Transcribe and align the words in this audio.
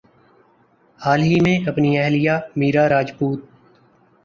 حال 0.99 1.21
ہی 1.21 1.37
میں 1.39 1.57
اپنی 1.69 1.97
اہلیہ 1.97 2.31
میرا 2.55 2.87
راجپوت 2.89 3.39